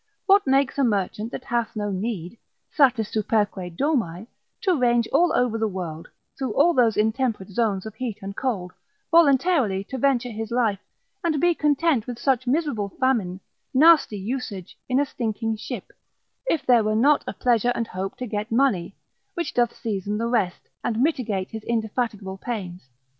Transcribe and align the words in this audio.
What 0.25 0.47
makes 0.47 0.79
a 0.79 0.83
merchant 0.83 1.31
that 1.31 1.43
hath 1.43 1.75
no 1.75 1.91
need, 1.91 2.39
satis 2.71 3.07
superque 3.13 3.75
domi, 3.77 4.25
to 4.61 4.75
range 4.75 5.07
all 5.13 5.31
over 5.35 5.59
the 5.59 5.67
world, 5.67 6.07
through 6.35 6.53
all 6.55 6.73
those 6.73 6.97
intemperate 6.97 7.49
Zones 7.51 7.85
of 7.85 7.93
heat 7.93 8.17
and 8.23 8.35
cold; 8.35 8.73
voluntarily 9.11 9.83
to 9.91 9.99
venture 9.99 10.31
his 10.31 10.49
life, 10.49 10.79
and 11.23 11.39
be 11.39 11.53
content 11.53 12.07
with 12.07 12.17
such 12.17 12.47
miserable 12.47 12.89
famine, 12.99 13.41
nasty 13.75 14.17
usage, 14.17 14.75
in 14.89 14.99
a 14.99 15.05
stinking 15.05 15.57
ship; 15.57 15.91
if 16.47 16.65
there 16.65 16.83
were 16.83 16.95
not 16.95 17.23
a 17.27 17.33
pleasure 17.33 17.71
and 17.75 17.85
hope 17.85 18.17
to 18.17 18.25
get 18.25 18.51
money, 18.51 18.95
which 19.35 19.53
doth 19.53 19.75
season 19.75 20.17
the 20.17 20.25
rest, 20.25 20.67
and 20.83 20.99
mitigate 20.99 21.51
his 21.51 21.61
indefatigable 21.61 22.39
pains? 22.39 22.89